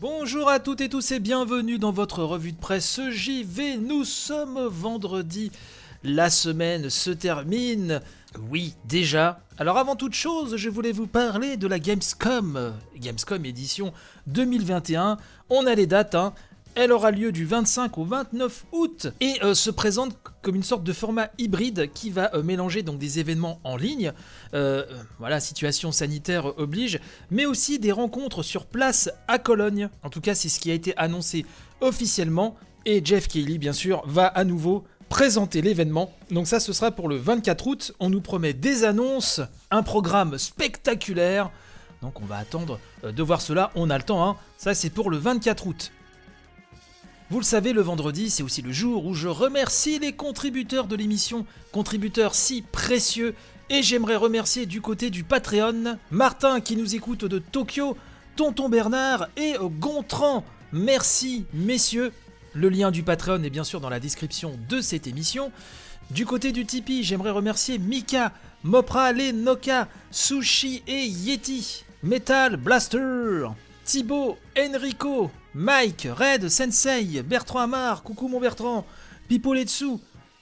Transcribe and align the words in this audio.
Bonjour 0.00 0.48
à 0.48 0.60
toutes 0.60 0.80
et 0.80 0.88
tous 0.88 1.10
et 1.10 1.20
bienvenue 1.20 1.78
dans 1.78 1.92
votre 1.92 2.24
revue 2.24 2.52
de 2.52 2.58
presse 2.58 3.02
JV. 3.10 3.76
Nous 3.76 4.04
sommes 4.04 4.58
vendredi. 4.66 5.52
La 6.02 6.30
semaine 6.30 6.88
se 6.88 7.10
termine. 7.10 8.00
Oui, 8.48 8.76
déjà. 8.86 9.40
Alors 9.58 9.76
avant 9.76 9.96
toute 9.96 10.14
chose, 10.14 10.56
je 10.56 10.70
voulais 10.70 10.92
vous 10.92 11.06
parler 11.06 11.58
de 11.58 11.66
la 11.66 11.78
Gamescom. 11.78 12.72
Gamescom 12.96 13.44
édition 13.44 13.92
2021. 14.26 15.18
On 15.50 15.66
a 15.66 15.74
les 15.74 15.86
dates, 15.86 16.14
hein. 16.14 16.32
Elle 16.76 16.92
aura 16.92 17.10
lieu 17.10 17.32
du 17.32 17.44
25 17.44 17.98
au 17.98 18.04
29 18.04 18.66
août 18.70 19.08
et 19.20 19.42
euh, 19.42 19.54
se 19.54 19.70
présente 19.70 20.16
comme 20.40 20.54
une 20.54 20.62
sorte 20.62 20.84
de 20.84 20.92
format 20.92 21.30
hybride 21.36 21.90
qui 21.92 22.10
va 22.10 22.32
euh, 22.34 22.44
mélanger 22.44 22.82
donc 22.82 22.98
des 22.98 23.18
événements 23.18 23.58
en 23.64 23.76
ligne, 23.76 24.12
euh, 24.54 24.84
voilà, 25.18 25.40
situation 25.40 25.90
sanitaire 25.90 26.58
oblige, 26.58 27.00
mais 27.30 27.44
aussi 27.44 27.80
des 27.80 27.90
rencontres 27.90 28.44
sur 28.44 28.66
place 28.66 29.10
à 29.26 29.40
Cologne. 29.40 29.88
En 30.04 30.10
tout 30.10 30.20
cas, 30.20 30.36
c'est 30.36 30.48
ce 30.48 30.60
qui 30.60 30.70
a 30.70 30.74
été 30.74 30.96
annoncé 30.96 31.44
officiellement 31.80 32.56
et 32.86 33.04
Jeff 33.04 33.26
Kelly, 33.26 33.58
bien 33.58 33.72
sûr, 33.72 34.02
va 34.06 34.26
à 34.26 34.44
nouveau 34.44 34.84
présenter 35.08 35.62
l'événement. 35.62 36.12
Donc 36.30 36.46
ça, 36.46 36.60
ce 36.60 36.72
sera 36.72 36.92
pour 36.92 37.08
le 37.08 37.16
24 37.16 37.66
août. 37.66 37.92
On 37.98 38.10
nous 38.10 38.20
promet 38.20 38.52
des 38.52 38.84
annonces, 38.84 39.40
un 39.72 39.82
programme 39.82 40.38
spectaculaire. 40.38 41.50
Donc 42.00 42.20
on 42.22 42.26
va 42.26 42.36
attendre 42.36 42.78
de 43.02 43.22
voir 43.24 43.40
cela. 43.40 43.72
On 43.74 43.90
a 43.90 43.98
le 43.98 44.04
temps, 44.04 44.26
hein. 44.26 44.36
Ça, 44.56 44.72
c'est 44.72 44.90
pour 44.90 45.10
le 45.10 45.16
24 45.18 45.66
août. 45.66 45.90
Vous 47.30 47.38
le 47.38 47.44
savez, 47.44 47.72
le 47.72 47.80
vendredi, 47.80 48.28
c'est 48.28 48.42
aussi 48.42 48.60
le 48.60 48.72
jour 48.72 49.06
où 49.06 49.14
je 49.14 49.28
remercie 49.28 50.00
les 50.00 50.12
contributeurs 50.12 50.88
de 50.88 50.96
l'émission, 50.96 51.46
contributeurs 51.70 52.34
si 52.34 52.62
précieux, 52.62 53.36
et 53.68 53.84
j'aimerais 53.84 54.16
remercier 54.16 54.66
du 54.66 54.80
côté 54.80 55.10
du 55.10 55.22
Patreon, 55.22 55.96
Martin 56.10 56.60
qui 56.60 56.74
nous 56.74 56.96
écoute 56.96 57.24
de 57.24 57.38
Tokyo, 57.38 57.96
Tonton 58.34 58.68
Bernard 58.68 59.28
et 59.36 59.54
Gontran. 59.78 60.44
Merci, 60.72 61.44
messieurs. 61.54 62.12
Le 62.52 62.68
lien 62.68 62.90
du 62.90 63.04
Patreon 63.04 63.44
est 63.44 63.50
bien 63.50 63.62
sûr 63.62 63.80
dans 63.80 63.90
la 63.90 64.00
description 64.00 64.58
de 64.68 64.80
cette 64.80 65.06
émission. 65.06 65.52
Du 66.10 66.26
côté 66.26 66.50
du 66.50 66.66
Tipeee, 66.66 67.04
j'aimerais 67.04 67.30
remercier 67.30 67.78
Mika, 67.78 68.32
Mopra, 68.64 69.12
Noka, 69.12 69.86
Sushi 70.10 70.82
et 70.88 71.06
Yeti, 71.06 71.84
Metal 72.02 72.56
Blaster, 72.56 73.46
Thibaut, 73.84 74.36
Enrico, 74.58 75.30
Mike, 75.54 76.06
Red, 76.10 76.48
Sensei, 76.48 77.22
Bertrand 77.22 77.60
Amar, 77.60 78.02
coucou 78.02 78.28
mon 78.28 78.40
Bertrand, 78.40 78.86
Pipoletsu, 79.28 79.98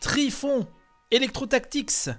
Trifon, 0.00 0.66
Electrotactics, 1.10 2.10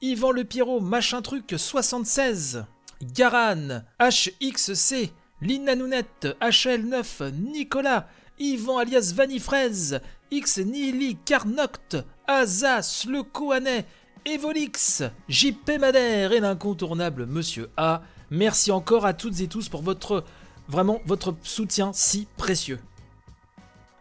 Yvan 0.00 0.30
Le 0.30 0.44
Pierrot, 0.44 0.80
machin 0.80 1.20
truc 1.20 1.54
76, 1.56 2.64
Garan, 3.02 3.82
HXC, 4.00 5.10
Lina 5.40 5.74
Nounette, 5.74 6.28
HL9, 6.40 7.32
Nicolas, 7.32 8.06
Yvan 8.38 8.78
alias 8.78 9.12
Vanifraise, 9.14 10.00
X 10.30 10.58
Nili 10.58 11.16
Carnoct, 11.24 11.96
Azas, 12.28 13.04
Le 13.08 13.24
Kohanet, 13.24 13.84
Evolix, 14.24 15.02
JP 15.28 15.78
Madère 15.80 16.32
et 16.32 16.40
l'incontournable 16.40 17.26
Monsieur 17.26 17.70
A. 17.76 18.02
Merci 18.30 18.70
encore 18.70 19.06
à 19.06 19.14
toutes 19.14 19.40
et 19.40 19.48
tous 19.48 19.68
pour 19.68 19.82
votre 19.82 20.24
Vraiment, 20.68 21.00
votre 21.06 21.34
soutien 21.42 21.92
si 21.94 22.26
précieux. 22.36 22.78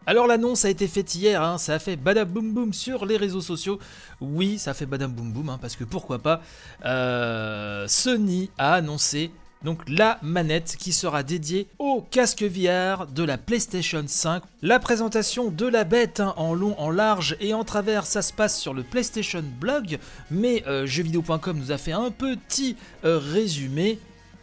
Alors 0.06 0.26
l'annonce 0.26 0.64
a 0.64 0.70
été 0.70 0.88
faite 0.88 1.16
hier, 1.16 1.44
hein, 1.44 1.58
ça 1.58 1.74
a 1.74 1.80
fait 1.80 1.98
badam 1.98 2.30
boum 2.30 2.54
boum 2.54 2.74
sur 2.74 3.06
les 3.06 3.18
réseaux 3.18 3.42
sociaux. 3.42 3.78
Oui, 4.22 4.58
ça 4.58 4.74
fait 4.74 4.86
badam 4.86 5.12
boum 5.12 5.34
boum, 5.34 5.50
hein, 5.50 5.58
parce 5.62 5.76
que 5.76 5.84
pourquoi 5.84 6.20
pas. 6.20 6.42
Euh, 6.86 7.86
Sony 7.90 8.50
a 8.58 8.76
annoncé 8.76 9.32
donc 9.64 9.82
la 9.90 10.20
manette 10.22 10.76
qui 10.78 10.94
sera 10.94 11.24
dédiée 11.24 11.68
au 11.80 12.06
casque 12.10 12.44
VR 12.44 13.08
de 13.08 13.24
la 13.24 13.38
PlayStation 13.38 14.04
5. 14.06 14.44
La 14.62 14.80
présentation 14.80 15.50
de 15.50 15.66
la 15.66 15.84
bête 15.84 16.20
hein, 16.20 16.34
en 16.38 16.54
long, 16.54 16.80
en 16.80 16.90
large 16.90 17.36
et 17.42 17.54
en 17.54 17.64
travers, 17.64 18.06
ça 18.06 18.22
se 18.22 18.32
passe 18.32 18.60
sur 18.60 18.74
le 18.74 18.84
PlayStation 18.84 19.44
Blog, 19.60 20.00
mais 20.32 20.64
euh, 20.68 20.86
jeuxvideo.com 20.86 21.58
nous 21.58 21.72
a 21.72 21.78
fait 21.78 21.92
un 21.92 22.12
petit 22.12 22.78
euh, 23.04 23.20
résumé. 23.20 24.00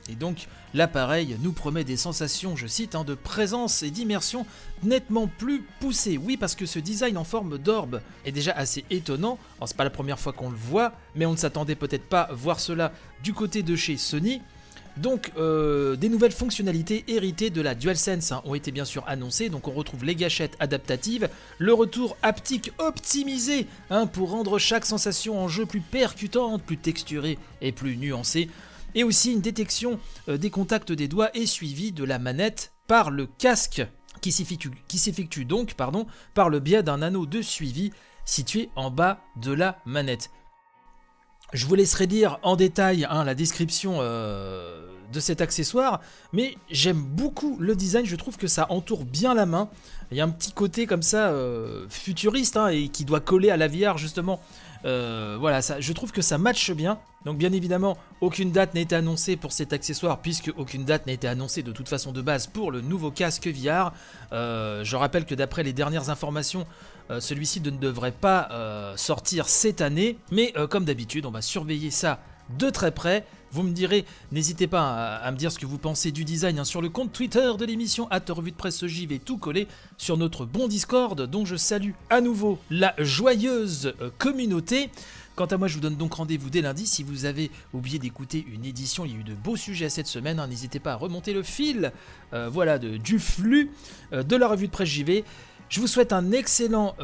Et 0.08 0.14
donc 0.14 0.48
l'appareil 0.74 1.36
nous 1.40 1.52
promet 1.52 1.84
des 1.84 1.96
sensations, 1.96 2.56
je 2.56 2.66
cite, 2.66 2.94
hein, 2.94 3.04
de 3.04 3.14
présence 3.14 3.82
et 3.82 3.90
d'immersion 3.90 4.46
nettement 4.82 5.26
plus 5.26 5.62
poussées. 5.80 6.18
Oui, 6.18 6.36
parce 6.36 6.54
que 6.54 6.66
ce 6.66 6.78
design 6.78 7.16
en 7.16 7.24
forme 7.24 7.58
d'orbe 7.58 8.00
est 8.26 8.32
déjà 8.32 8.52
assez 8.52 8.84
étonnant. 8.90 9.38
Alors 9.58 9.68
c'est 9.68 9.76
pas 9.76 9.84
la 9.84 9.90
première 9.90 10.18
fois 10.18 10.32
qu'on 10.32 10.50
le 10.50 10.56
voit, 10.56 10.92
mais 11.14 11.26
on 11.26 11.32
ne 11.32 11.38
s'attendait 11.38 11.74
peut-être 11.74 12.08
pas 12.08 12.22
à 12.22 12.34
voir 12.34 12.60
cela 12.60 12.92
du 13.22 13.32
côté 13.32 13.62
de 13.62 13.76
chez 13.76 13.96
Sony. 13.96 14.42
Donc 14.96 15.32
euh, 15.36 15.96
des 15.96 16.08
nouvelles 16.08 16.32
fonctionnalités 16.32 17.04
héritées 17.08 17.50
de 17.50 17.60
la 17.60 17.74
DualSense 17.74 18.30
hein, 18.30 18.42
ont 18.44 18.54
été 18.54 18.70
bien 18.70 18.84
sûr 18.84 19.02
annoncées, 19.08 19.48
donc 19.48 19.66
on 19.66 19.72
retrouve 19.72 20.04
les 20.04 20.14
gâchettes 20.14 20.56
adaptatives, 20.60 21.28
le 21.58 21.74
retour 21.74 22.16
haptique 22.22 22.70
optimisé 22.78 23.66
hein, 23.90 24.06
pour 24.06 24.30
rendre 24.30 24.58
chaque 24.58 24.86
sensation 24.86 25.42
en 25.42 25.48
jeu 25.48 25.66
plus 25.66 25.80
percutante, 25.80 26.62
plus 26.62 26.76
texturée 26.76 27.38
et 27.60 27.72
plus 27.72 27.96
nuancée 27.96 28.48
et 28.94 29.04
aussi 29.04 29.32
une 29.32 29.40
détection 29.40 29.98
euh, 30.28 30.36
des 30.36 30.50
contacts 30.50 30.92
des 30.92 31.08
doigts 31.08 31.30
et 31.36 31.46
suivi 31.46 31.92
de 31.92 32.04
la 32.04 32.18
manette 32.18 32.72
par 32.86 33.10
le 33.10 33.26
casque 33.26 33.86
qui 34.20 34.32
s'effectue 34.32 35.44
donc 35.44 35.74
par 35.74 36.48
le 36.48 36.60
biais 36.60 36.82
d'un 36.82 37.02
anneau 37.02 37.26
de 37.26 37.42
suivi 37.42 37.90
situé 38.24 38.70
en 38.76 38.90
bas 38.90 39.20
de 39.36 39.52
la 39.52 39.78
manette. 39.84 40.30
Je 41.52 41.66
vous 41.66 41.74
laisserai 41.74 42.06
lire 42.06 42.38
en 42.42 42.56
détail 42.56 43.06
hein, 43.08 43.24
la 43.24 43.34
description 43.34 43.98
euh, 44.00 44.88
de 45.12 45.20
cet 45.20 45.40
accessoire, 45.40 46.00
mais 46.32 46.56
j'aime 46.70 47.00
beaucoup 47.00 47.56
le 47.60 47.76
design, 47.76 48.06
je 48.06 48.16
trouve 48.16 48.36
que 48.36 48.48
ça 48.48 48.66
entoure 48.70 49.04
bien 49.04 49.34
la 49.34 49.46
main. 49.46 49.68
Il 50.10 50.16
y 50.16 50.20
a 50.20 50.24
un 50.24 50.30
petit 50.30 50.52
côté 50.52 50.86
comme 50.86 51.02
ça 51.02 51.28
euh, 51.28 51.86
futuriste 51.88 52.56
hein, 52.56 52.68
et 52.68 52.88
qui 52.88 53.04
doit 53.04 53.20
coller 53.20 53.50
à 53.50 53.56
la 53.56 53.68
VR 53.68 53.98
justement 53.98 54.40
euh, 54.84 55.36
voilà, 55.38 55.62
ça, 55.62 55.80
je 55.80 55.92
trouve 55.92 56.12
que 56.12 56.22
ça 56.22 56.38
matche 56.38 56.70
bien. 56.72 56.98
Donc 57.24 57.38
bien 57.38 57.52
évidemment, 57.52 57.96
aucune 58.20 58.52
date 58.52 58.74
n'a 58.74 58.80
été 58.80 58.94
annoncée 58.94 59.36
pour 59.36 59.52
cet 59.52 59.72
accessoire, 59.72 60.20
puisque 60.20 60.52
aucune 60.56 60.84
date 60.84 61.06
n'a 61.06 61.12
été 61.12 61.26
annoncée 61.26 61.62
de 61.62 61.72
toute 61.72 61.88
façon 61.88 62.12
de 62.12 62.20
base 62.20 62.46
pour 62.46 62.70
le 62.70 62.82
nouveau 62.82 63.10
casque 63.10 63.48
VR. 63.48 63.92
Euh, 64.32 64.84
je 64.84 64.96
rappelle 64.96 65.24
que 65.24 65.34
d'après 65.34 65.62
les 65.62 65.72
dernières 65.72 66.10
informations, 66.10 66.66
euh, 67.10 67.20
celui-ci 67.20 67.60
ne 67.60 67.70
devrait 67.70 68.12
pas 68.12 68.94
sortir 68.96 69.48
cette 69.48 69.80
année. 69.80 70.18
Mais 70.30 70.52
comme 70.68 70.84
d'habitude, 70.84 71.24
on 71.26 71.30
va 71.30 71.40
surveiller 71.40 71.90
ça 71.90 72.20
de 72.58 72.70
très 72.70 72.90
près. 72.90 73.24
Vous 73.50 73.62
me 73.62 73.72
direz, 73.72 74.04
n'hésitez 74.32 74.66
pas 74.66 75.16
à, 75.16 75.30
me 75.30 75.36
dire 75.36 75.52
ce 75.52 75.60
que 75.60 75.66
vous 75.66 75.78
pensez 75.78 76.10
du 76.10 76.24
design 76.24 76.58
hein, 76.58 76.64
sur 76.64 76.82
le 76.82 76.88
compte 76.88 77.12
Twitter 77.12 77.52
de 77.56 77.64
l'émission 77.64 78.08
à 78.10 78.18
revue 78.30 78.50
de 78.50 78.56
presse 78.56 78.84
JV 78.84 79.20
tout 79.20 79.38
collé 79.38 79.68
sur 79.96 80.16
notre 80.16 80.44
bon 80.44 80.66
Discord 80.66 81.22
dont 81.22 81.44
je 81.44 81.54
salue 81.54 81.92
à 82.10 82.20
nouveau 82.20 82.58
la 82.68 82.94
joyeuse 82.98 83.94
euh, 84.00 84.10
communauté. 84.18 84.90
Quant 85.36 85.46
à 85.46 85.56
moi, 85.56 85.66
je 85.66 85.74
vous 85.74 85.80
donne 85.80 85.96
donc 85.96 86.14
rendez-vous 86.14 86.48
dès 86.48 86.62
lundi. 86.62 86.86
Si 86.86 87.02
vous 87.02 87.24
avez 87.24 87.50
oublié 87.72 87.98
d'écouter 87.98 88.44
une 88.52 88.64
édition, 88.64 89.04
il 89.04 89.12
y 89.12 89.14
a 89.16 89.18
eu 89.18 89.24
de 89.24 89.34
beaux 89.34 89.56
sujets 89.56 89.88
cette 89.88 90.06
semaine. 90.06 90.38
Hein, 90.38 90.46
n'hésitez 90.46 90.78
pas 90.78 90.92
à 90.92 90.96
remonter 90.96 91.32
le 91.32 91.42
fil 91.42 91.92
euh, 92.32 92.48
voilà, 92.48 92.78
du 92.78 93.18
flux 93.18 93.70
euh, 94.12 94.22
de 94.22 94.36
la 94.36 94.46
revue 94.46 94.66
de 94.66 94.72
presse 94.72 94.88
JV. 94.88 95.24
Je 95.68 95.80
vous 95.80 95.86
souhaite 95.86 96.12
un 96.12 96.32
excellent 96.32 96.94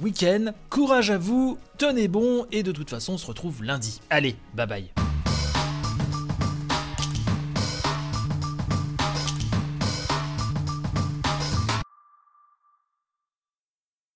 week-end. 0.00 0.52
Courage 0.68 1.10
à 1.10 1.18
vous, 1.18 1.58
tenez 1.78 2.08
bon 2.08 2.46
et 2.52 2.62
de 2.62 2.72
toute 2.72 2.90
façon, 2.90 3.14
on 3.14 3.18
se 3.18 3.26
retrouve 3.26 3.62
lundi. 3.64 4.00
Allez, 4.10 4.36
bye 4.54 4.66
bye. 4.66 5.09